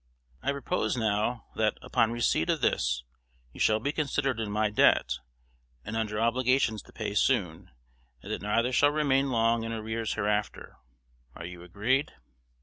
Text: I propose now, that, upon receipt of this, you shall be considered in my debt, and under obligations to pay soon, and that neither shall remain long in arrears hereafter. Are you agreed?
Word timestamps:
I 0.41 0.51
propose 0.51 0.97
now, 0.97 1.45
that, 1.55 1.77
upon 1.83 2.11
receipt 2.11 2.49
of 2.49 2.61
this, 2.61 3.03
you 3.53 3.59
shall 3.59 3.79
be 3.79 3.91
considered 3.91 4.39
in 4.39 4.49
my 4.51 4.71
debt, 4.71 5.19
and 5.85 5.95
under 5.95 6.19
obligations 6.19 6.81
to 6.81 6.91
pay 6.91 7.13
soon, 7.13 7.69
and 8.23 8.31
that 8.33 8.41
neither 8.41 8.71
shall 8.73 8.89
remain 8.89 9.29
long 9.29 9.63
in 9.63 9.71
arrears 9.71 10.15
hereafter. 10.15 10.77
Are 11.35 11.45
you 11.45 11.61
agreed? 11.61 12.13